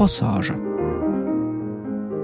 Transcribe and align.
pasāža. 0.00 0.56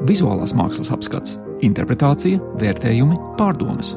Vizuālās 0.08 0.54
mākslas 0.56 0.92
apskats, 0.94 1.36
interpretācija, 1.66 2.40
vērtējumi, 2.60 3.18
pārdomas. 3.36 3.94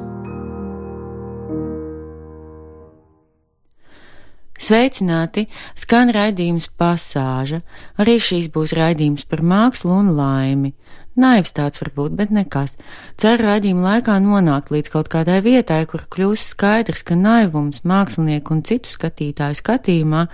Sveicināti! 4.70 5.48
Skan 5.74 6.12
raidījums 6.14 6.68
pasāža. 6.78 7.64
Arī 7.98 8.20
šīs 8.22 8.52
būs 8.54 8.76
raidījums 8.78 9.24
par 9.26 9.42
mākslu 9.42 9.96
un 9.96 10.12
laimi. 10.14 10.76
Naivs 11.20 11.56
tāds 11.58 11.82
varbūt, 11.82 12.14
bet 12.14 12.30
nekas. 12.30 12.76
Ceru 13.18 13.48
raidījuma 13.48 13.82
laikā 13.88 14.20
nonākt 14.22 14.70
līdz 14.70 14.92
kaut 14.94 15.10
kādai 15.10 15.40
vietai, 15.42 15.80
kur 15.90 16.04
kļūs 16.14 16.44
skaidrs, 16.52 17.02
ka 17.02 17.18
naivums 17.18 17.82
mākslinieku 17.82 18.54
un 18.54 18.62
citu 18.68 18.94
skatītāju 18.94 19.58
skatījumā 19.58 20.28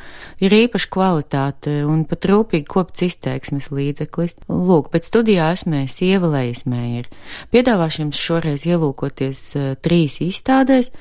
ir 0.43 0.57
īpaša 0.57 0.91
kvalitāte 0.91 1.77
un 1.87 2.03
pat 2.09 2.27
rūpīgi 2.27 2.67
kopts 2.75 3.05
izteiksmes 3.07 3.71
līdzeklis. 3.71 4.35
Lūk, 4.51 4.91
bet 4.91 5.07
studijā 5.07 5.53
esmu 5.55 5.85
Sieva 5.87 6.33
Leismējer. 6.35 7.07
Piedāvāšu 7.55 8.03
jums 8.03 8.19
šoreiz 8.19 8.67
ielūkoties 8.67 9.47
uh, 9.55 9.71
trīs 9.79 10.19
izstādēs 10.27 10.91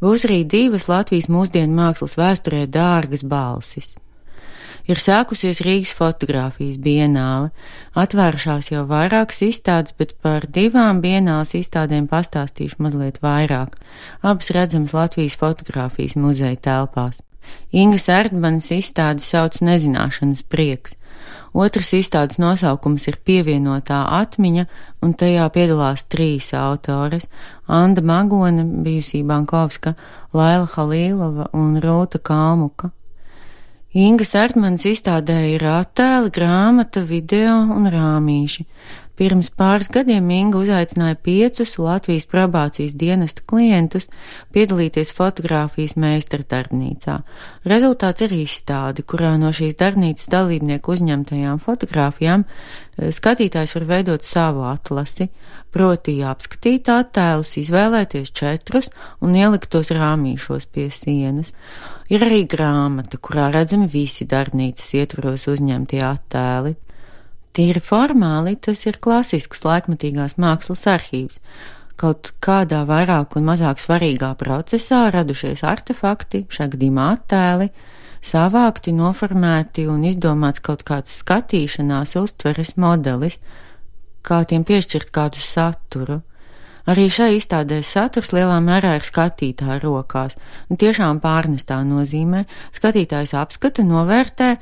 būs 0.00 0.26
arī 0.28 0.42
divas 0.44 0.88
Latvijas 0.90 1.30
mūsdienu 1.32 1.76
mākslas 1.76 2.16
vēsturē 2.20 2.66
dārgas 2.66 3.24
balsis. 3.24 3.94
Ir 4.90 4.98
sākusies 4.98 5.60
Rīgas 5.62 5.92
fotografijas 5.94 6.78
bienāle, 6.82 7.50
atvērušās 7.94 8.72
jau 8.72 8.86
vairākas 8.90 9.42
izstādes, 9.46 9.94
bet 9.94 10.16
par 10.24 10.48
divām 10.48 11.02
bienāles 11.04 11.54
izstādēm 11.60 12.08
pastāstīšu 12.10 12.80
mazliet 12.82 13.20
vairāk. 13.22 13.76
Abas 14.22 14.50
redzamas 14.56 14.96
Latvijas 14.96 15.36
fotografijas 15.38 16.16
muzeja 16.16 16.56
telpās. 16.56 17.20
Ingas 17.72 18.08
Erdmanas 18.08 18.70
izstāde 18.74 19.22
sauc 19.24 19.60
Nezināšanas 19.62 20.42
prieks. 20.48 20.96
Otrs 21.52 21.90
izstādes 21.98 22.38
nosaukums 22.38 23.08
ir 23.10 23.18
pievienotā 23.26 24.04
atmiņa, 24.20 24.66
un 25.02 25.14
tajā 25.18 25.48
piedalās 25.50 26.04
trīs 26.06 26.52
autores- 26.54 27.26
Anda 27.80 28.02
Magona, 28.02 28.62
bijusī 28.62 29.24
Bankovska, 29.26 29.96
Laila 30.32 30.66
Halīlova 30.66 31.48
un 31.52 31.80
Rūta 31.82 32.22
Kalmuka. 32.22 32.92
Inga 33.90 34.22
Sērtmanis 34.22 34.84
izstādē 34.86 35.56
ir 35.56 35.64
attēli, 35.66 36.30
grāmata, 36.30 37.02
video 37.02 37.56
un 37.74 37.90
rāmīši. 37.90 38.64
Pirms 39.20 39.50
pāris 39.52 39.90
gadiem 39.92 40.30
Inga 40.32 40.62
uzaicināja 40.62 41.18
piecus 41.20 41.74
Latvijas 41.76 42.24
probācijas 42.24 42.94
dienesta 42.96 43.42
klientus 43.44 44.08
piedalīties 44.56 45.10
fotografijas 45.12 45.92
meistardarbnīcā. 46.00 47.18
Rezultāts 47.68 48.24
ir 48.24 48.32
izstāde, 48.38 49.04
kurā 49.04 49.34
no 49.42 49.52
šīs 49.52 49.76
darbnīcas 49.76 50.32
dalībnieku 50.32 50.96
uzņemtajām 50.96 51.60
fotografijām 51.60 52.46
eh, 52.48 53.12
skatītājs 53.12 53.76
var 53.76 53.88
veidot 53.92 54.24
savu 54.24 54.64
atlasi, 54.70 55.28
proti 55.68 56.16
apskatīt 56.24 56.88
attēlus, 56.88 57.58
izvēlēties 57.60 58.32
četrus 58.32 58.88
un 59.20 59.36
ielikt 59.36 59.68
tos 59.76 59.92
rāmīšos 59.92 60.70
pie 60.72 60.88
sienas. 60.88 61.52
Ir 62.08 62.24
arī 62.24 62.46
grāmata, 62.48 63.20
kurā 63.20 63.52
redzami 63.52 63.84
visi 63.84 64.24
darbnīcas 64.24 64.94
ietvaros 64.96 65.50
uzņemtie 65.52 66.06
attēli. 66.08 66.78
Tīri 67.56 67.82
formāli 67.82 68.54
tas 68.62 68.84
ir 68.86 69.00
klasisks 69.02 69.64
laikmatīgās 69.66 70.36
mākslas 70.38 70.86
arhīvs. 70.90 71.40
Kaut 72.00 72.30
kādā 72.40 72.84
vairāk 72.88 73.34
un 73.36 73.48
mazāk 73.48 73.82
svarīgā 73.82 74.30
procesā 74.40 75.08
radušies 75.12 75.64
artefakti, 75.66 76.46
šajā 76.48 76.70
gadījumā 76.76 77.08
attēli, 77.16 77.68
savākti, 78.24 78.94
noformēti 78.96 79.88
un 79.90 80.06
izdomāts 80.08 80.62
kaut 80.64 80.86
kāds 80.88 81.18
skatīšanās 81.20 82.14
uztveres 82.20 82.76
modelis, 82.80 83.40
kā 84.22 84.44
tiem 84.48 84.64
piešķirt 84.64 85.10
kādu 85.12 85.42
saturu. 85.42 86.20
Arī 86.88 87.10
šai 87.12 87.34
izstādē 87.36 87.82
saturs 87.84 88.30
lielā 88.32 88.56
mērā 88.64 88.94
ir 88.96 89.04
skatītāja 89.04 89.82
rokās, 89.82 90.38
un 90.70 90.78
tiešām 90.80 91.20
pārnestā 91.20 91.82
nozīmē 91.84 92.46
skatītājs 92.76 93.34
apskata, 93.36 93.84
novērtē, 93.84 94.54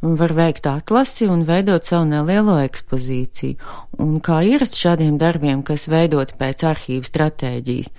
var 0.00 0.32
veikt 0.34 0.66
atlasi 0.70 1.26
un 1.30 1.42
veidot 1.48 1.86
savu 1.86 2.06
nelielo 2.06 2.58
ekspozīciju. 2.62 3.58
Un 3.98 4.18
kā 4.22 4.40
ierasts 4.46 4.78
šādiem 4.78 5.18
darbiem, 5.18 5.64
kas 5.66 5.88
veidoti 5.90 6.36
pēc 6.38 6.64
arhīva 6.68 7.08
stratēģijas, 7.08 7.90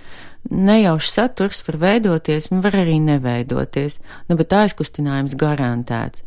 nejaušs 0.50 1.14
saturs 1.18 1.62
var 1.68 1.80
veidoties 1.84 2.50
un 2.54 2.64
var 2.64 2.80
arī 2.80 3.00
neveidoties, 3.04 4.00
nu, 4.30 4.40
bet 4.40 4.56
aizkustinājums 4.56 5.36
garantēts. 5.40 6.24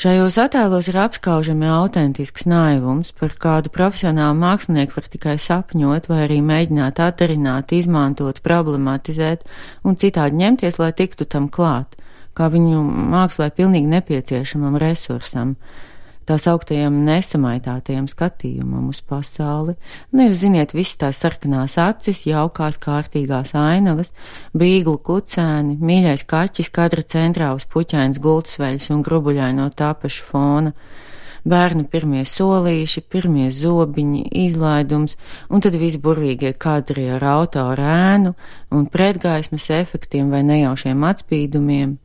Šajos 0.00 0.38
attēlos 0.40 0.86
ir 0.88 0.96
apskaužami 0.96 1.66
autentisks 1.68 2.46
naivums, 2.48 3.10
par 3.12 3.34
kādu 3.36 3.68
profesionālu 3.74 4.38
mākslinieku 4.40 4.96
var 4.96 5.08
tikai 5.12 5.34
sapņot 5.36 6.08
vai 6.08 6.22
arī 6.24 6.38
mēģināt 6.40 7.02
atdarināt, 7.04 7.74
izmantot, 7.76 8.40
problematizēt 8.40 9.44
un 9.84 10.00
citādi 10.00 10.40
ņemties, 10.40 10.80
lai 10.80 10.94
tiktu 10.96 11.28
tam 11.28 11.50
klāt 11.52 12.00
kā 12.36 12.50
viņu 12.52 12.82
mākslē 13.14 13.50
pilnīgi 13.56 13.90
nepieciešamam 13.90 14.78
resursam, 14.80 15.56
tā 16.28 16.36
sauktajam 16.38 17.00
nesamaitātajam 17.06 18.06
skatījumam 18.10 18.90
uz 18.92 19.00
pasauli. 19.02 19.74
Nu, 20.12 20.28
jūs 20.28 20.42
ziniet, 20.44 20.74
visas 20.76 21.00
tās 21.02 21.20
sarkanās 21.22 21.76
acis, 21.80 22.22
jaukās 22.28 22.78
kārtīgās 22.82 23.54
ainavas, 23.58 24.14
bīglu 24.54 24.98
kucēni, 25.02 25.78
mīļais 25.82 26.26
kaķis 26.30 26.70
kadra 26.74 27.02
centrā 27.02 27.52
uz 27.56 27.66
puķains 27.70 28.22
gultsveļas 28.22 28.90
un 28.94 29.06
grubuļaino 29.06 29.70
tapešu 29.74 30.28
fona 30.30 30.74
bērnu 31.44 31.86
pirmie 31.90 32.24
solīši, 32.28 33.02
pirmie 33.08 33.48
zobiņi, 33.54 34.26
izlaidums, 34.44 35.16
un 35.48 35.64
tad 35.64 35.76
visburvīgie 35.80 36.52
kadri 36.60 37.08
ar 37.16 37.24
autoru 37.36 37.86
ēnu 37.86 38.34
un 38.74 38.86
pretgaismas 38.92 39.70
efektiem 39.74 40.30
vai 40.32 40.42
nejaušiem 40.46 41.04
atspīdumiem. 41.10 41.98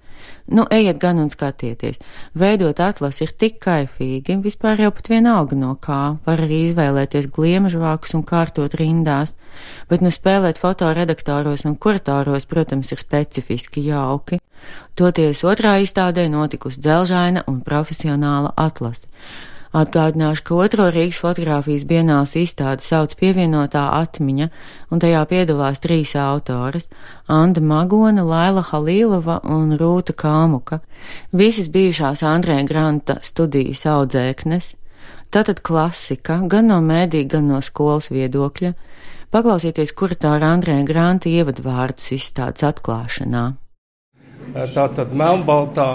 Nu, 0.45 0.65
ejiet 0.69 0.99
gan 1.01 1.17
un 1.17 1.31
skatieties. 1.33 1.97
Veidot 2.37 2.79
atlasi 2.79 3.25
ir 3.25 3.31
tik 3.33 3.57
kaifīgi, 3.63 4.37
vispār 4.43 4.83
jau 4.83 4.91
pat 4.93 5.09
vienalga 5.09 5.57
no 5.57 5.71
kā. 5.81 6.17
Var 6.27 6.43
arī 6.45 6.59
izvēlēties 6.67 7.31
gliemežvākus 7.33 8.13
un 8.17 8.25
kārtot 8.27 8.77
rindās, 8.77 9.33
bet 9.89 10.05
nu 10.05 10.13
spēlēt 10.13 10.61
fotoredaktoros 10.61 11.65
un 11.65 11.79
kuratoros, 11.81 12.45
protams, 12.45 12.93
ir 12.93 13.01
specifiski 13.01 13.87
jauki. 13.89 14.39
Toties 14.95 15.43
otrā 15.45 15.79
izstādē 15.81 16.29
notikusi 16.29 16.81
dzelžaina 16.81 17.45
un 17.49 17.59
profesionāla 17.65 18.53
atlase. 18.55 19.09
Atgādināšu, 19.75 20.43
ka 20.47 20.55
otro 20.63 20.85
Rīgas 20.87 21.17
fotografijas 21.19 21.81
bienāls 21.83 22.37
izstādi 22.39 22.85
sauc 22.85 23.11
pievienotā 23.19 23.81
atmiņa, 23.97 24.45
un 24.87 25.01
tajā 25.03 25.23
piedalās 25.27 25.81
trīs 25.83 26.13
autoras- 26.15 26.87
Anda 27.41 27.59
Magona, 27.59 28.23
Laila 28.23 28.63
Halīlova 28.63 29.41
un 29.43 29.75
Rūta 29.75 30.13
Kāmuka, 30.15 30.79
visas 31.33 31.67
bijušās 31.67 32.23
Andrē 32.23 32.63
Granta 32.63 33.17
studijas 33.21 33.83
audzēknes. 33.83 34.75
Tātad 35.29 35.59
klasika, 35.61 36.39
gan 36.47 36.67
no 36.67 36.79
mēdī, 36.79 37.27
gan 37.27 37.47
no 37.47 37.59
skolas 37.61 38.07
viedokļa. 38.07 38.73
Paklausieties, 39.31 39.91
kur 39.91 40.09
tā 40.15 40.37
ir 40.37 40.43
Andrē 40.43 40.85
Granta 40.85 41.27
ievadvārdus 41.27 42.13
izstādes 42.15 42.63
atklāšanā. 42.63 43.57
Tātad 44.53 45.11
melnbaltā 45.11 45.89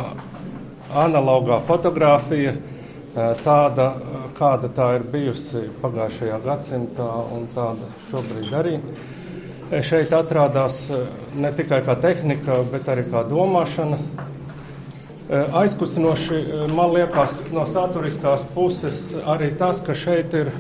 analogā 0.93 1.63
fotografija 1.65 2.55
tāda, 3.15 3.87
kāda 4.39 4.71
tā 4.75 4.91
ir 4.99 5.07
bijusi 5.11 5.65
pagājušajā 5.83 6.39
gadsimtā 6.45 7.09
un 7.35 7.49
tāda 7.55 7.89
šobrīd 8.11 8.53
arī. 8.55 8.77
Šeit 9.87 10.11
atrādās 10.15 10.89
ne 11.39 11.51
tikai 11.55 11.81
kā 11.87 11.95
tehnika, 12.03 12.59
bet 12.73 12.89
arī 12.91 13.05
kā 13.11 13.23
domāšana. 13.27 13.99
Aizkustinoši 15.31 16.41
man 16.75 16.91
liekas 16.97 17.53
no 17.55 17.63
saturiskās 17.71 18.43
puses 18.55 19.13
arī 19.31 19.53
tas, 19.59 19.79
ka 19.79 19.95
šeit 19.95 20.35
ir, 20.35 20.51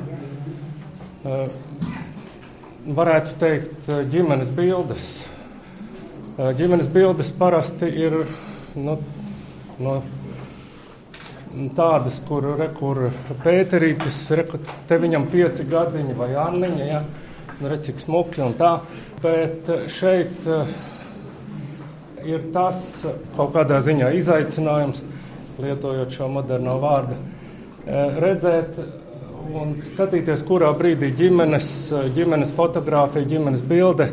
varētu 2.86 3.34
teikt, 3.42 3.90
ģimenes 4.12 4.52
bildes. 4.54 5.10
Ģimenes 6.38 6.86
bildes 6.94 7.32
parasti 7.34 7.90
ir 7.90 8.22
nu, 8.78 8.94
no 9.82 9.96
tādas, 11.76 12.20
kur, 12.26 12.46
re, 12.58 12.68
kur 12.76 13.08
Pēterītis, 13.44 14.20
re, 14.38 14.44
te 14.88 14.98
viņam 15.00 15.26
pieci 15.30 15.66
gadiņi 15.68 16.14
vai 16.18 16.30
Anniņa, 16.38 16.86
ja, 16.86 17.02
nu, 17.58 17.68
re, 17.70 17.78
cik 17.82 18.02
smuki 18.04 18.44
un 18.44 18.54
tā. 18.58 18.76
Bet 19.20 19.68
šeit 19.92 20.46
uh, 20.48 20.70
ir 22.24 22.46
tas 22.54 22.80
kaut 23.36 23.52
kādā 23.56 23.80
ziņā 23.84 24.14
izaicinājums, 24.20 25.04
lietojot 25.60 26.16
šo 26.16 26.30
moderno 26.32 26.78
vārdu, 26.80 27.18
uh, 27.18 28.18
redzēt 28.22 28.80
un 29.50 29.74
skatīties, 29.84 30.44
kurā 30.46 30.70
brīdī 30.78 31.10
ģimenes, 31.18 31.70
ģimenes 32.14 32.52
fotografija, 32.54 33.26
ģimenes 33.26 33.64
bilde 33.66 34.12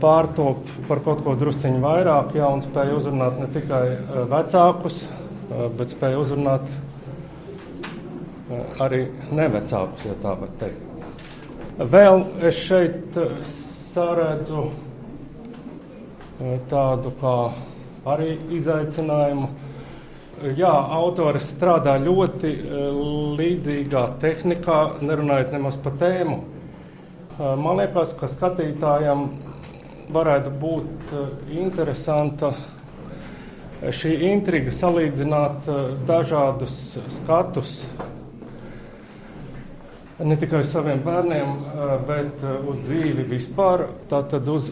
pārtop 0.00 0.68
par 0.88 1.02
kaut 1.04 1.20
ko 1.24 1.34
drusciņu 1.36 1.82
vairāk, 1.82 2.30
ja, 2.38 2.48
un 2.48 2.62
spēj 2.64 2.94
uzrunāt 2.96 3.40
ne 3.42 3.48
tikai 3.52 3.82
vecākus, 4.30 5.02
bet 5.50 5.92
spēja 5.92 6.20
uzrunāt 6.20 6.70
arī 8.82 9.04
nevecākus, 9.34 10.06
ja 10.10 10.14
tā 10.22 10.34
var 10.38 10.52
teikt. 10.60 10.86
Vēl 11.80 12.24
es 12.44 12.58
šeit 12.60 13.18
saredzu 13.46 14.68
tādu 16.70 17.12
kā 17.20 17.34
arī 18.10 18.34
izaicinājumu. 18.56 19.48
Jā, 20.56 20.72
autors 20.96 21.50
strādā 21.52 21.98
ļoti 22.00 22.50
līdzīgā 23.36 24.06
tehnikā, 24.22 24.78
nerunājot 25.04 25.52
nemaz 25.52 25.76
par 25.80 25.98
tēmu. 26.00 26.38
Man 27.40 27.80
liekas, 27.80 28.14
ka 28.16 28.28
skatītājam 28.28 29.26
varētu 30.12 30.52
būt 30.62 31.12
interesanta 31.52 32.54
šī 33.80 34.14
intriga 34.28 34.72
salīdzināt 34.74 35.68
dažādus 36.08 36.74
skatus 37.08 37.74
ne 40.20 40.36
tikai 40.36 40.60
uz 40.60 40.68
saviem 40.72 41.00
bērniem, 41.04 41.52
bet 42.08 42.42
uz 42.44 42.82
dzīvi 42.84 43.24
vispār. 43.30 43.86
Tātad 44.10 44.48
uz 44.52 44.70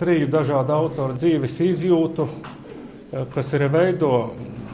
triju 0.00 0.26
dažādu 0.32 0.74
autoru 0.74 1.14
dzīves 1.14 1.54
izjūtu, 1.62 2.26
kas 3.34 3.52
ir 3.54 3.68
veido 3.70 4.12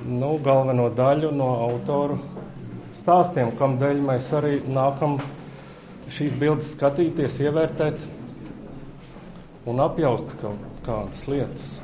nu, 0.06 0.36
galveno 0.44 0.88
daļu 0.96 1.32
no 1.34 1.50
autoru 1.66 2.18
stāstiem, 3.02 3.52
kam 3.58 3.76
dēļ 3.80 4.04
mēs 4.06 4.30
arī 4.38 4.60
nākam 4.64 5.18
šīs 6.10 6.38
bildes 6.40 6.72
skatīties, 6.76 7.40
ievērtēt 7.44 8.06
un 9.66 9.82
apjaust 9.82 10.32
kaut 10.40 10.80
kādas 10.86 11.26
lietas. 11.28 11.80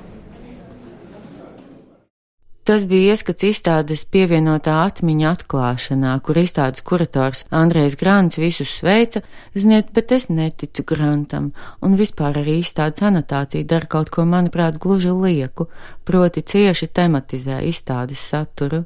Tas 2.62 2.84
bija 2.86 3.10
ieskats 3.10 3.42
izstādes 3.42 4.04
pievienotā 4.06 4.76
atmiņa 4.84 5.30
atklāšanā, 5.34 6.12
kur 6.22 6.38
izstādes 6.38 6.84
kurators 6.86 7.40
Andrejs 7.50 7.96
Grants 7.98 8.38
visus 8.38 8.70
sveica, 8.76 9.18
ziniet, 9.58 9.88
bet 9.96 10.12
es 10.14 10.28
neticu 10.30 10.84
Grantam, 10.86 11.48
un 11.82 11.96
vispār 11.98 12.38
arī 12.38 12.60
izstādes 12.60 13.02
anotācija 13.02 13.66
dara 13.66 13.90
kaut 13.90 14.12
ko, 14.14 14.22
manuprāt, 14.30 14.78
gluži 14.78 15.10
lieku, 15.10 15.66
proti 16.06 16.44
cieši 16.52 16.86
tematizē 16.94 17.56
izstādes 17.66 18.22
saturu. 18.30 18.84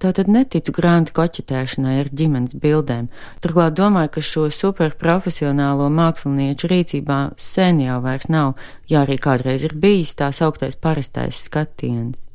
Tātad 0.00 0.32
neticu 0.32 0.72
Granta 0.72 1.12
koķitēšanai 1.18 1.98
ar 2.00 2.08
ģimenes 2.08 2.56
bildēm, 2.56 3.10
turklāt 3.44 3.76
domāju, 3.76 4.14
ka 4.14 4.24
šo 4.24 4.46
superprofesionālo 4.48 5.90
mākslinieču 5.92 6.72
rīcībā 6.72 7.20
sen 7.36 7.84
jau 7.84 8.00
vairs 8.08 8.32
nav, 8.32 8.56
ja 8.88 9.04
arī 9.04 9.20
kādreiz 9.20 9.68
ir 9.68 9.76
bijis 9.76 10.16
tā 10.16 10.32
sauktais 10.32 10.80
parastais 10.80 11.44
skatiens. 11.44 12.27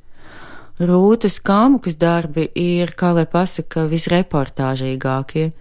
Rūtas 0.81 1.36
Kalmukas 1.38 2.00
darbi 2.02 2.48
ir, 2.58 2.96
kā 2.98 3.12
lai 3.14 3.28
pasaka, 3.30 3.84
visreportāžīgākie. 3.92 5.52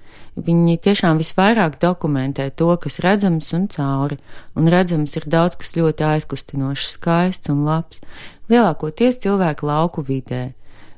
Viņi 0.40 0.78
tiešām 0.80 1.18
visvairāk 1.20 1.76
dokumentē 1.82 2.46
to, 2.56 2.70
kas 2.80 2.96
redzams 3.04 3.50
un 3.52 3.66
cauri, 3.68 4.16
un 4.56 4.70
redzams 4.72 5.12
ir 5.20 5.26
daudz 5.28 5.58
kas 5.60 5.74
ļoti 5.76 6.06
aizkustinošs, 6.14 6.94
skaists 6.96 7.52
un 7.52 7.60
labs, 7.68 8.00
lielākoties 8.48 9.20
cilvēku 9.20 9.68
lauku 9.68 10.00
vidē. 10.00 10.54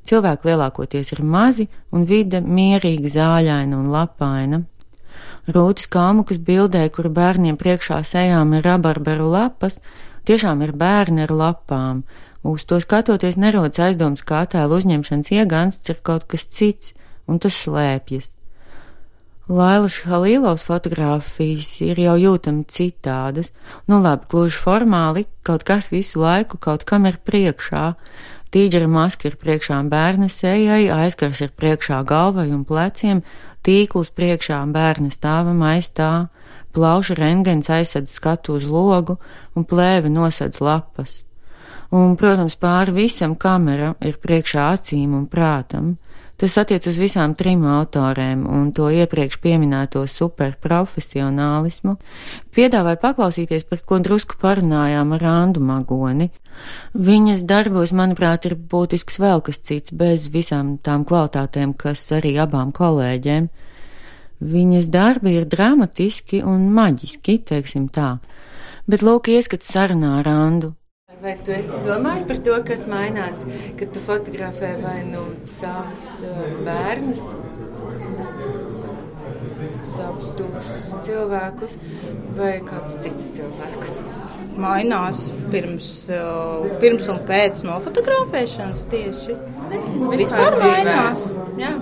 Cilvēki 0.07 0.47
lielākoties 0.47 1.11
ir 1.17 1.25
mazi, 1.27 1.67
un 1.91 2.07
vide 2.07 2.39
mierīga, 2.39 3.11
zāļaina 3.11 3.75
un 3.75 3.91
lapaina. 3.91 4.63
Rūtas 5.51 5.91
Kalmukas 5.91 6.39
bildē, 6.39 6.87
kur 6.95 7.11
bērniem 7.11 7.59
priekšā 7.59 8.05
sejām 8.07 8.55
ir 8.55 8.63
rabarberu 8.63 9.27
lapas, 9.33 9.81
tiešām 10.31 10.63
ir 10.63 10.71
bērni 10.79 11.27
ar 11.27 11.35
lapām, 11.35 12.05
Uz 12.44 12.67
to 12.69 12.76
skatoties, 12.76 13.38
nerodas 13.41 13.81
aizdoms, 13.81 14.20
ka 14.20 14.43
attēlu 14.44 14.76
uzņemšanas 14.76 15.31
iegansts 15.32 15.88
ir 15.88 16.02
kaut 16.05 16.26
kas 16.29 16.44
cits, 16.44 16.93
un 17.25 17.41
tas 17.41 17.56
slēpjas. 17.56 18.35
Lailas 19.49 19.96
Halīlovs 20.05 20.67
fotogrāfijas 20.69 21.70
ir 21.85 22.02
jau 22.05 22.19
jūtami 22.20 22.67
citādas, 22.69 23.49
nu 23.88 24.02
labi, 24.05 24.29
gluži 24.29 24.61
formāli, 24.61 25.25
kaut 25.44 25.64
kas 25.64 25.88
visu 25.93 26.20
laiku 26.20 26.61
kaut 26.61 26.85
kam 26.88 27.08
ir 27.08 27.17
priekšā. 27.25 27.88
Tīģera 28.52 28.93
maska 28.93 29.31
ir 29.31 29.41
priekšā 29.41 29.81
bērna 29.88 30.29
sejai, 30.29 30.85
aizkars 30.93 31.41
ir 31.44 31.56
priekšā 31.56 32.05
galvai 32.05 32.50
un 32.52 32.64
pleciem, 32.69 33.25
tīklus 33.64 34.12
priekšā 34.12 34.61
bērna 34.73 35.08
stāvam 35.12 35.64
aiz 35.64 35.88
tā, 35.96 36.29
plauša 36.76 37.17
rengens 37.17 37.73
aizsadz 37.73 38.12
skatu 38.12 38.61
uz 38.61 38.69
logu 38.69 39.17
un 39.56 39.64
plēve 39.64 40.12
nosadz 40.12 40.61
lapas 40.61 41.23
un, 41.94 42.17
protams, 42.19 42.58
pāri 42.61 42.94
visam 43.05 43.37
kamera 43.38 43.94
ir 44.02 44.19
priekšā 44.23 44.73
acīm 44.75 45.14
un 45.14 45.29
prātam. 45.31 45.94
Tas 46.35 46.56
attiec 46.58 46.82
uz 46.91 46.96
visām 46.99 47.37
trim 47.38 47.62
autorēm 47.70 48.41
un 48.50 48.73
to 48.75 48.88
iepriekš 48.91 49.38
pieminēto 49.38 50.02
superprofesionālismu. 50.11 51.94
Piedāvāju 52.56 52.99
paklausīties, 53.05 53.62
par 53.70 53.85
ko 53.87 54.00
drusku 54.02 54.41
parunājām 54.43 55.14
ar 55.14 55.26
Andu 55.31 55.62
Magoni. 55.62 56.32
Viņas 56.94 57.46
darbos, 57.46 57.94
manuprāt, 57.94 58.50
ir 58.50 58.58
būtisks 58.58 59.20
vēl 59.23 59.44
kas 59.46 59.62
cits, 59.62 59.94
bez 59.94 60.26
visām 60.35 60.76
tām 60.82 61.06
kvalitātēm, 61.06 61.76
kas 61.79 62.02
arī 62.19 62.35
abām 62.43 62.75
kolēģiem. 62.75 63.49
Viņas 64.43 64.91
darbi 64.91 65.38
ir 65.38 65.46
dramatiski 65.46 66.43
un 66.43 66.67
maģiski, 66.75 67.38
teiksim 67.46 67.87
tā. 67.94 68.17
Bet 68.91 69.06
lūk, 69.06 69.31
ieskats 69.31 69.70
sarunā 69.70 70.19
ar 70.19 70.35
Andu. 70.35 70.75
Vai 71.25 71.38
tu 71.41 71.55
esi 71.56 71.79
domājis 71.87 72.26
par 72.29 72.41
to, 72.44 72.56
kas 72.69 72.82
mainās, 72.85 73.38
kad 73.79 73.93
tu 73.94 74.00
fotografē 74.05 74.75
vai 74.82 74.99
nu 75.09 75.23
savus 75.49 76.03
uh, 76.21 76.43
bērnus, 76.67 77.23
savus 79.94 80.35
tuvus 80.37 80.69
cilvēkus 81.06 81.79
vai 82.37 82.50
kādus 82.67 82.99
citus 83.06 83.31
cilvēkus? 83.38 83.97
Mainās 84.61 85.23
pirms, 85.55 85.88
uh, 86.12 86.69
pirms 86.85 87.09
un 87.15 87.25
pēc 87.31 87.65
nofotografēšanas 87.70 88.85
tieši. 88.93 89.38
Vispār 90.20 90.61
mainās. 90.61 91.25
Jā 91.56 91.73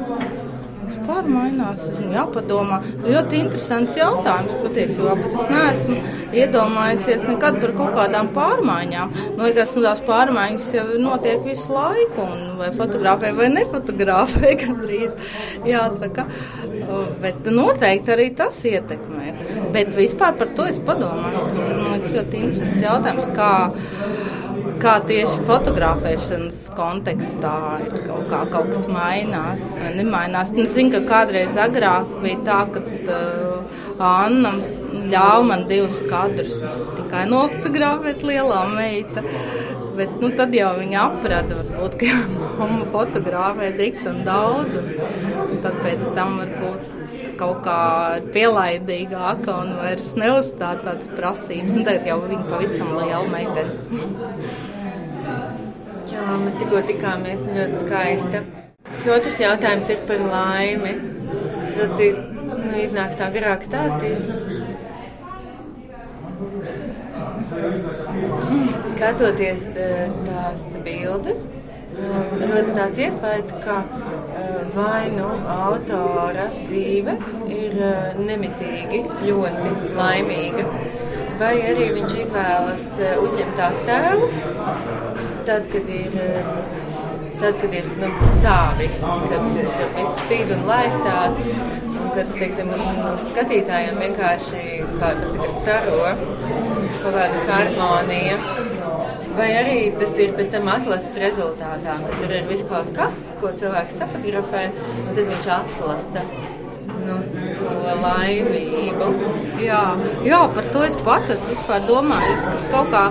pārmainās. 1.07 1.87
Esmu 1.91 2.13
jāpadomā. 2.15 2.81
Ļoti 3.05 3.41
interesants 3.45 3.97
jautājums 3.99 4.57
patiesībā, 4.63 5.17
bet 5.21 5.37
es 5.37 5.51
neesmu 5.53 5.99
iedomājusies 6.43 7.27
nekad 7.29 7.61
par 7.63 7.75
kaut 7.79 7.97
kādām 7.99 8.31
pārmaiņām. 8.37 9.15
Man 9.37 9.45
liekas, 9.47 9.75
nu, 9.77 9.85
tās 9.87 10.03
pārmaiņas 10.07 10.69
jau 10.77 10.87
notiek 11.03 11.45
visu 11.47 11.75
laiku, 11.75 12.27
un 12.27 12.45
vai 12.61 12.71
fotografē 12.77 13.33
vai 13.39 13.51
nefotografē, 13.55 14.55
gandrīz 14.65 15.17
jāsaka. 15.69 16.27
Bet 17.23 17.47
noteikti 17.49 18.15
arī 18.15 18.31
tas 18.37 18.59
ietekmē. 18.69 19.37
Bet 19.75 19.95
vispār 19.97 20.37
par 20.39 20.53
to 20.57 20.69
es 20.69 20.81
padomāšu. 20.83 21.49
Tas 21.49 21.65
ir 21.69 21.81
liekas, 21.81 22.15
ļoti 22.19 22.43
interesants 22.47 22.83
jautājums. 22.85 23.29
Kā, 23.37 23.53
kā 24.83 24.97
tieši 25.07 25.45
fotografēšanas 25.47 26.59
kontekstā 26.77 27.57
ir 27.85 27.95
kaut, 28.07 28.27
kā, 28.31 28.41
kaut 28.51 28.71
kas 28.73 28.87
mainās 28.91 29.67
vai 29.79 29.93
nemainās. 29.99 30.53
Nu, 30.57 30.65
es 30.67 30.75
zinu, 30.77 30.93
ka 30.97 31.03
kādreiz 31.09 31.59
agrāk 31.61 32.11
bija 32.25 32.41
tā, 32.47 32.61
ka 32.75 32.83
uh, 32.83 33.83
Anna 34.03 34.55
ļāva 35.13 35.43
man 35.47 35.67
divus 35.71 36.01
kadrus 36.09 36.57
tikai 36.97 37.27
nofotografēt 37.31 38.25
lielā 38.27 38.65
meita. 38.73 39.23
Bet 39.97 40.17
nu, 40.23 40.33
tad 40.37 40.55
jau 40.57 40.73
viņa 40.79 41.05
aprada, 41.05 41.59
varbūt, 41.61 41.99
ka 42.01 42.23
mamma 42.59 42.89
fotografē 42.95 43.71
dikti 43.79 44.09
un 44.11 44.23
daudz. 44.27 44.79
Un 44.81 45.63
tad 45.63 45.79
pēc 45.85 46.09
tam 46.17 46.41
varbūt 46.41 47.02
kaut 47.41 47.63
kā 47.67 47.79
pielaidīgāka 48.35 49.57
un 49.63 49.73
vairs 49.81 50.13
neuzstāda 50.19 50.87
tādas 50.89 51.13
prasības. 51.17 51.77
Un 51.79 51.87
tagad 51.89 52.09
jau 52.11 52.19
viņa 52.25 52.49
pavisam 52.51 52.93
liela 52.99 53.25
meitene. 53.33 53.73
Jā, 56.13 56.27
mēs 56.43 56.59
tikko 56.61 56.83
tikāmies 56.91 57.47
ļoti 57.49 57.81
skaista. 57.87 58.43
Tas 58.91 59.07
otrs 59.17 59.41
jautājums 59.41 59.89
ir 59.95 60.03
par 60.09 60.27
laimi. 60.33 60.97
Tad 61.79 61.97
nu, 61.99 62.75
iznāks 62.83 63.17
tā 63.21 63.31
garāk 63.33 63.65
stāstīt. 63.65 64.29
Skatoties 68.93 69.65
eh, 69.77 70.13
tās 70.27 70.69
bildes, 70.85 71.41
rodas 71.97 72.73
tāds 72.77 73.01
iespējas, 73.07 73.53
ka 73.65 73.79
eh, 73.83 74.59
vai 74.77 75.11
nu 75.15 75.29
autora 75.55 76.49
dzīve 76.55 77.17
ir 77.53 77.77
eh, 77.89 78.19
nemitīgi 78.21 79.03
ļoti 79.27 79.75
laimīga, 79.99 80.67
vai 81.41 81.55
arī 81.73 81.91
viņš 81.99 82.19
izvēlas 82.25 82.89
eh, 82.99 83.17
uzņemt 83.23 83.63
attēlus 83.69 84.41
tad, 85.49 85.69
kad 85.73 85.95
ir. 86.01 86.21
Tad, 87.43 87.57
kad 87.59 87.73
ir 87.75 87.87
nu, 87.99 88.09
tā 88.45 88.59
viss, 88.79 89.01
kad, 89.03 89.47
kad 89.75 89.97
viss 89.97 90.21
spīd 90.21 90.53
un 90.55 90.61
laistās, 90.69 91.41
kad, 92.15 92.29
teiksim, 92.37 92.71
uz 93.09 93.25
skatītājiem 93.33 93.99
vienkārši 93.99 94.61
kā 95.01 95.09
tas 95.19 95.33
ir 95.35 95.51
staro, 95.57 96.13
kaut 97.01 97.17
kāda 97.17 97.43
harmonija, 97.49 98.37
Vai 99.37 99.49
arī 99.57 99.77
tas 99.97 100.17
ir 100.21 100.35
pēc 100.37 100.51
tam 100.53 100.67
atlases 100.69 101.15
rezultātā, 101.21 101.95
ka 102.05 102.17
tur 102.21 102.33
ir 102.37 102.49
viss 102.51 102.67
kaut 102.69 102.91
kas, 102.97 103.21
ko 103.41 103.53
cilvēks 103.57 103.97
safotografē, 104.01 104.67
un 105.07 105.13
tad 105.17 105.23
viņš 105.31 105.49
atlasa 105.57 106.25
nu, 107.07 107.19
to 107.59 107.95
laimību. 108.03 109.09
Jā, 109.63 109.83
jā, 110.27 110.41
par 110.57 110.69
to 110.75 110.85
es 110.87 110.99
pat 111.07 111.33
esmu 111.33 111.79
domājis, 111.89 112.49
ka 112.53 112.61
kaut 112.75 112.93
kā 112.93 113.05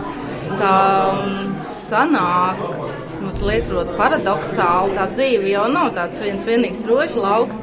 tā 0.62 0.76
mm, 1.16 1.54
sanāk. 1.66 2.66
Mazliet 3.22 3.70
paradoxāli 4.00 4.96
tā 4.98 5.06
dzīve 5.12 5.52
jau 5.52 5.68
nav 5.72 5.92
tāds 5.98 6.22
viens 6.24 6.46
vienīgs 6.48 6.82
rožu 6.90 7.22
lauks, 7.22 7.62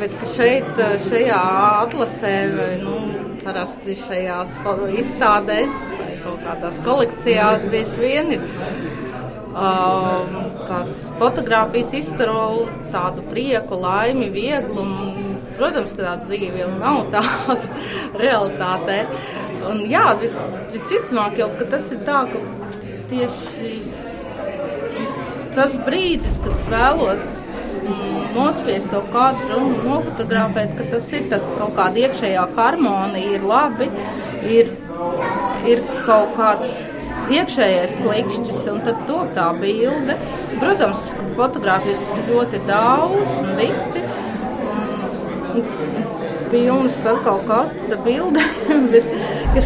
bet 0.00 0.16
šeit, 0.32 0.80
šajā 1.08 1.42
atlasē, 1.84 2.34
nu, 2.80 2.96
parasti 3.44 3.96
šajās 4.00 4.56
izstādēs 4.96 5.76
vai 6.00 6.13
kaut 6.44 6.60
kādās 6.60 6.78
kolekcijās 6.84 7.64
bieži 7.72 8.00
vien 8.00 8.32
ir 8.36 8.42
um, 9.54 10.34
tās 10.68 11.08
fotogrāfijas 11.18 11.94
izstaro 11.96 12.66
tādu 12.92 13.24
prieku, 13.30 13.78
laimi, 13.80 14.28
vieglumu. 14.34 15.38
Protams, 15.54 15.94
ka 15.94 16.02
tā 16.02 16.14
dzīve 16.24 16.64
jau 16.64 16.70
nav 16.80 17.04
tāda 17.14 17.56
realitāte. 18.24 19.04
Un, 19.64 19.80
jā, 19.88 20.04
vis, 20.20 20.36
visticamāk 20.74 21.38
jau, 21.40 21.48
tas 21.62 21.88
ir 21.94 22.04
tā, 22.04 22.24
ka 22.28 22.42
tieši 23.08 23.72
tas 25.54 25.78
brīdis, 25.86 26.40
kad 26.42 26.52
es 26.58 26.68
vēlos 26.68 27.26
nospiest 28.34 28.90
to 28.90 29.00
kadru 29.14 29.60
un 29.60 29.74
nofotografēt, 29.86 30.74
ka 30.76 30.88
tas 30.90 31.06
ir 31.14 31.28
tas 31.30 31.46
kaut 31.54 31.76
kāda 31.78 32.02
iekšējā 32.08 32.48
harmonija, 32.56 33.36
ir 33.38 33.46
labi, 33.46 33.88
ir, 34.50 34.72
ir 35.70 35.84
kaut 36.04 36.34
kāds 36.38 36.72
iekšējais 37.34 37.96
klikšķis, 38.02 38.64
un 38.72 38.82
tad 38.86 39.04
top 39.08 39.32
tā 39.36 39.48
bilde. 39.60 40.18
Protams, 40.60 41.00
fotografijas 41.38 42.02
ir 42.14 42.26
ļoti 42.30 42.62
daudz 42.68 43.38
un 43.40 43.54
dikti. 43.60 44.04
Un, 45.54 45.64
pilnas 46.54 46.98
atkal 47.10 47.40
kastes 47.48 47.90
ar 47.94 48.02
bildēm, 48.04 48.84
bet 48.92 49.08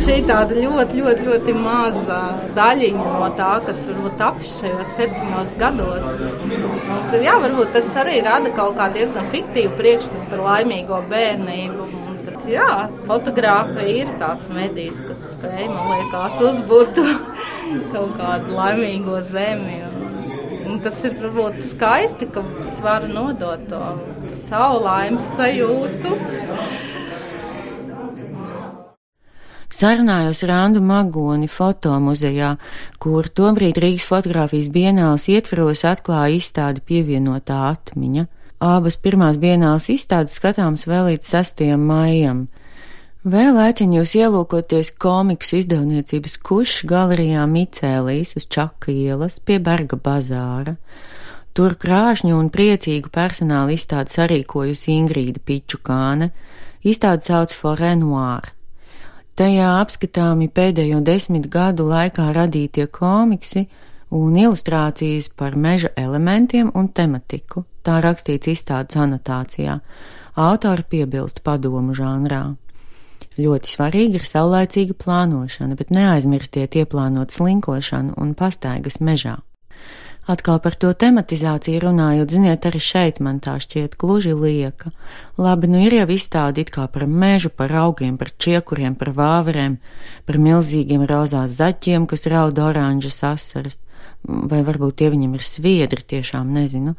šī 0.01 0.19
tāda 0.29 0.57
ļoti, 0.57 1.03
ļoti, 1.03 1.27
ļoti 1.29 1.55
maza 1.57 2.21
daļiņa 2.57 3.13
no 3.13 3.29
tā, 3.37 3.51
kas 3.67 3.85
varbūt 3.91 4.17
tapis 4.21 4.55
šajos 4.63 4.95
septiņos 4.97 5.55
gados. 5.61 6.11
Un, 6.25 7.17
jā, 7.25 7.37
varbūt 7.45 7.75
tas 7.77 7.93
arī 8.05 8.23
rada 8.25 8.53
kaut 8.57 8.79
kā 8.81 8.89
diezgan 8.95 9.29
fiktīvu 9.35 9.75
priekšstatu 9.81 10.29
par 10.33 10.45
laimīgo 10.47 11.03
bērnību. 11.13 12.08
Jā, 12.49 12.89
fotografija 13.05 14.05
ir 14.05 14.11
tāds 14.21 14.47
medijs, 14.49 15.03
kas 15.05 15.21
spēj, 15.35 15.67
man 15.69 15.91
liekas, 15.93 16.39
uzburt 16.49 16.97
kaut 17.93 18.15
kādu 18.17 18.55
laimīgo 18.57 19.19
zemi. 19.25 19.83
Un, 19.85 20.07
un 20.73 20.81
tas 20.85 20.97
ir 21.05 21.19
varbūt 21.21 21.61
skaisti, 21.67 22.31
ka 22.33 22.41
es 22.65 22.79
varu 22.85 23.11
nodot 23.13 23.67
to 23.69 23.83
savu 24.47 24.81
laimes 24.87 25.29
sajūtu. 25.37 26.15
Sarunājos 29.79 30.41
ar 30.47 30.55
Andu 30.57 30.81
Magoni 30.81 31.51
fotomuzejā, 31.53 32.55
kur 32.99 33.29
tobrīd 33.29 33.77
Rīgas 33.79 34.09
fotografijas 34.09 34.73
bienāls 34.73 35.29
ietveros 35.29 35.85
atklāja 35.87 36.41
izstādi 36.41 36.81
pievienotā 36.81 37.61
atmiņa. 37.75 38.25
Abas 38.59 38.97
pirmās 38.99 39.37
bienāls 39.39 39.85
izstādes 39.87 40.33
skatāms 40.35 40.83
vēl 40.91 41.13
līdz 41.13 41.27
6. 41.31 41.61
maijam. 41.79 42.49
Vēl 43.23 43.55
aicinu 43.63 44.01
jūs 44.01 44.17
ielūkoties 44.19 44.91
komiksu 44.99 45.61
izdevniecības 45.61 46.35
kušs 46.43 46.81
galerijā 46.91 47.45
Micēlīs 47.47 48.35
uz 48.35 48.49
Čaka 48.51 48.91
ielas 48.91 49.39
pie 49.39 49.61
Berga 49.63 49.95
bazāra. 50.03 50.75
Tur 51.55 51.79
krāšņu 51.79 52.35
un 52.35 52.51
priecīgu 52.51 53.15
personālu 53.15 53.77
izstādi 53.79 54.17
sarīkojusi 54.17 54.91
Ingrīda 54.97 55.39
Pičukāne, 55.39 56.33
izstādi 56.83 57.31
sauc 57.31 57.55
Forenoir. 57.55 58.51
Tajā 59.39 59.71
apskatāmi 59.85 60.51
pēdējo 60.51 60.99
desmit 61.07 61.47
gadu 61.47 61.87
laikā 61.87 62.33
radītie 62.35 62.91
komiksi 62.91 63.69
un 64.11 64.35
ilustrācijas 64.35 65.31
par 65.31 65.55
meža 65.55 65.95
elementiem 65.95 66.75
un 66.75 66.91
tematiku. 66.91 67.69
Tā 67.89 68.03
rakstīts 68.05 68.51
izstādes 68.53 68.99
anotācijā. 69.01 69.79
Autori 70.37 70.85
piebilst 70.93 71.39
padomu 71.41 71.95
žanrā. 71.97 72.43
Ļoti 73.41 73.71
svarīga 73.73 74.19
ir 74.21 74.27
saulēcīga 74.29 74.97
plānošana, 75.01 75.79
bet 75.79 75.95
neaizmirstiet 75.97 76.77
ieplānot 76.77 77.33
slinkošanu 77.33 78.13
un 78.21 78.35
pastaigas 78.37 79.01
mežā. 79.01 79.39
Atkal 80.29 80.61
par 80.61 80.77
to 80.77 80.91
tematizāciju 80.93 81.81
runājot, 81.87 82.35
ziniet, 82.37 82.67
arī 82.69 82.83
šeit 82.85 83.23
man 83.25 83.41
tā 83.41 83.57
šķiet 83.65 83.97
gluži 83.97 84.35
lieka. 84.37 84.93
Labi, 85.41 85.73
nu 85.73 85.81
ir 85.87 85.97
jau 86.03 86.09
izstādi 86.13 86.67
it 86.67 86.75
kā 86.75 86.85
par 86.93 87.07
mežu, 87.09 87.49
par 87.49 87.73
augiem, 87.73 88.19
par 88.21 88.35
čiekuriem, 88.37 88.99
par 89.01 89.15
vāverēm, 89.17 89.79
par 90.29 90.43
milzīgiem 90.45 91.09
rozās 91.09 91.57
zaķiem, 91.57 92.05
kas 92.11 92.29
rauda 92.29 92.69
oranžas 92.69 93.23
asaras, 93.25 93.81
vai 94.25 94.63
varbūt 94.67 95.01
tie 95.01 95.11
viņam 95.15 95.35
ir 95.39 95.45
sviedri, 95.47 96.05
tiešām 96.15 96.53
nezinu. 96.55 96.95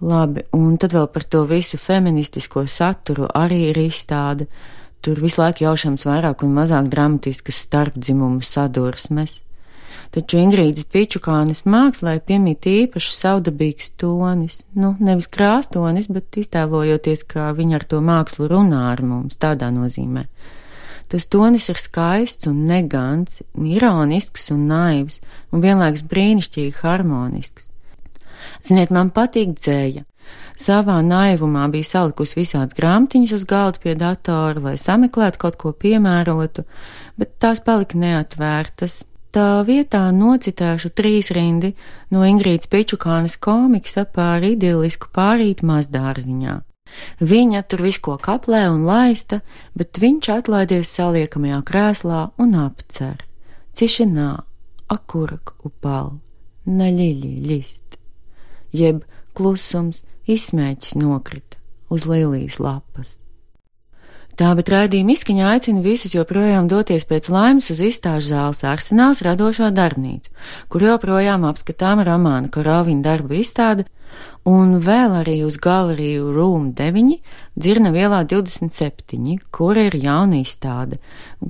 Labi, 0.00 0.46
un 0.56 0.78
tad 0.80 0.94
vēl 0.96 1.10
par 1.12 1.26
to 1.28 1.44
visu 1.48 1.80
feministisko 1.80 2.64
saturu 2.68 3.28
arī 3.34 3.66
ir 3.70 3.82
izstāde. 3.84 4.48
Tur 5.00 5.20
visu 5.20 5.40
laiku 5.40 5.64
jaušams 5.64 6.04
vairāk 6.04 6.44
un 6.44 6.56
mazāk 6.56 6.88
dramatiskas 6.92 7.62
starpdzimumu 7.66 8.44
sadursmes 8.44 9.40
taču 10.14 10.40
Ingrīdas 10.40 10.86
Pičukānes 10.90 11.62
mākslā 11.68 12.16
piemīt 12.26 12.66
īpaši 12.66 13.12
saudabīgs 13.14 13.92
tonis, 14.00 14.60
nu, 14.74 14.94
nevis 14.98 15.28
krāstonis, 15.30 16.10
bet 16.10 16.40
iztēlojoties, 16.42 17.24
kā 17.30 17.50
viņa 17.56 17.78
ar 17.78 17.86
to 17.92 18.00
mākslu 18.04 18.50
runā 18.50 18.88
ar 18.90 19.04
mums, 19.06 19.38
tādā 19.40 19.70
nozīmē. 19.74 20.26
Tas 21.10 21.26
tonis 21.26 21.66
ir 21.72 21.78
skaists 21.80 22.46
un 22.46 22.62
negants, 22.70 23.40
ironisks 23.58 24.50
un 24.54 24.68
naivs, 24.70 25.18
un 25.50 25.64
vienlaiks 25.64 26.04
brīnišķīgi 26.06 26.78
harmonisks. 26.84 27.66
Ziniet, 28.64 28.92
man 28.94 29.10
patīk 29.10 29.56
dzēja. 29.58 30.06
Savā 30.60 31.00
naivumā 31.02 31.66
bija 31.72 31.88
salikusi 31.88 32.38
visādas 32.38 32.76
grāmatiņas 32.78 33.34
uz 33.40 33.44
galda 33.48 33.82
pie 33.82 33.96
datora, 33.98 34.62
lai 34.68 34.76
sameklētu 34.78 35.40
kaut 35.42 35.58
ko 35.58 35.72
piemērotu, 35.74 36.66
bet 37.18 37.38
tās 37.42 37.64
palika 37.64 37.98
neatvērtas, 37.98 39.00
Tā 39.30 39.60
vietā 39.62 40.08
nocitēšu 40.10 40.88
trīs 40.98 41.28
rindi 41.30 41.68
no 42.10 42.24
Ingrīdas 42.26 42.66
Pičukānes 42.66 43.36
komiksa 43.38 44.02
par 44.10 44.42
idillisku 44.42 45.06
pārīt 45.14 45.62
mazdārziņā. 45.62 46.56
Viņa 47.20 47.62
tur 47.68 47.84
visko 47.86 48.16
kaplē 48.20 48.64
un 48.72 48.84
laista, 48.88 49.40
bet 49.78 50.00
viņš 50.00 50.30
atlaidies 50.36 50.90
saliekamajā 50.96 51.60
krēslā 51.68 52.20
un 52.40 52.56
apcer. 52.58 53.22
Cišinā, 53.76 54.32
akurak 54.90 55.54
upal, 55.64 56.18
naļiļi 56.66 57.32
list, 57.46 57.96
jeb 58.74 59.04
klusums 59.36 60.02
izsmēķis 60.30 60.98
nokrita 61.00 61.58
uz 61.90 62.06
lilijas 62.06 62.60
lapas. 62.62 63.20
Tā, 64.40 64.54
bet 64.56 64.70
raidījuma 64.72 65.12
izskaņā 65.12 65.48
aicina 65.52 65.82
visus 65.84 66.14
joprojām 66.14 66.68
doties 66.70 67.04
pēc 67.04 67.26
laimes 67.28 67.66
uz 67.74 67.82
izstāžu 67.84 68.30
zāles 68.30 68.62
arsenāls 68.64 69.20
radošo 69.26 69.68
darbnīcu, 69.76 70.32
kur 70.72 70.86
joprojām 70.86 71.44
apskatām 71.44 72.00
romāna 72.06 72.48
Korovina 72.48 73.04
darbu 73.04 73.36
izstāde, 73.42 73.84
un 74.48 74.78
vēl 74.80 75.14
arī 75.20 75.36
uz 75.46 75.58
galeriju 75.60 76.30
Room 76.34 76.70
9, 76.76 77.16
dzirna 77.60 77.92
vielā 77.94 78.22
27, 78.28 79.38
kur 79.52 79.78
ir 79.80 79.96
jauna 79.96 80.40
izstāde, 80.40 81.00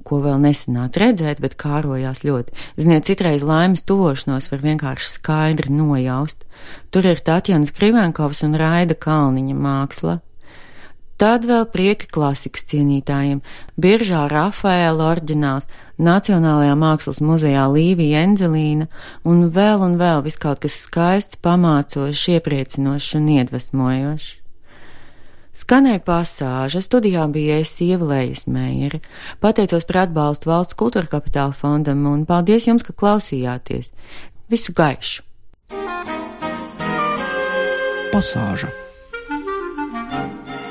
ko 0.04 0.20
vēl 0.24 0.40
nesenāca 0.42 1.04
redzēt, 1.04 1.42
bet 1.42 1.58
kārojās 1.60 2.24
ļoti. 2.26 2.56
Ziniet, 2.80 3.06
citreiz 3.08 3.44
laimes 3.46 3.84
tuvošanos 3.86 4.50
var 4.52 4.64
vienkārši 4.64 5.14
skaidri 5.16 5.74
nojaust. 5.74 6.42
Tur 6.90 7.06
ir 7.06 7.22
Tatjana 7.22 7.68
Skrivenkovs 7.68 8.42
un 8.46 8.58
Raida 8.58 8.98
Kalniņa 8.98 9.56
māksla, 9.56 10.20
Tad 11.20 11.44
vēl 11.44 11.66
prieka 11.68 12.06
klasikas 12.08 12.64
cienītājiem- 12.70 13.42
Biržā 13.82 14.22
Rafaela 14.32 15.10
orģināls, 15.12 15.66
Nacionālajā 16.00 16.72
mākslas 16.80 17.20
muzejā 17.20 17.66
Līvija 17.68 18.22
Enzelīna 18.24 18.86
un 19.28 19.50
vēl 19.52 19.84
un 19.84 19.98
vēl 20.00 20.24
vis 20.24 20.40
kaut 20.40 20.60
kas 20.64 20.72
skaists, 20.86 21.36
pamācošs, 21.36 22.24
iepriecinošs 22.40 23.14
un 23.20 23.28
iedvesmojošs. 23.36 24.40
Skanēja 25.52 26.00
pasāža, 26.00 26.80
studijā 26.80 27.28
bija 27.28 27.60
es 27.60 27.76
ievēlējies 27.84 28.46
mēri, 28.48 29.02
pateicos 29.44 29.84
par 29.84 30.06
atbalstu 30.06 30.48
valsts 30.48 30.74
kultūra 30.74 31.04
kapitāla 31.04 31.52
fondam 31.52 32.06
un 32.06 32.24
paldies 32.24 32.64
jums, 32.64 32.82
ka 32.82 32.96
klausījāties. 32.96 33.92
Visu 34.48 34.72
gaišu! 34.72 35.20
Pasāža 38.10 38.79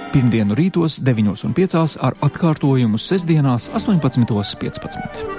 Pirmdienu 0.09 0.57
rītos 0.57 0.97
9.5 1.05 1.99
ar 2.01 2.17
atkārtojumu 2.25 2.97
sestdienās 2.97 3.69
18.15. 3.77 5.38